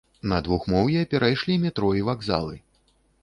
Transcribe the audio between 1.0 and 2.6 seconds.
перайшлі метро і вакзалы.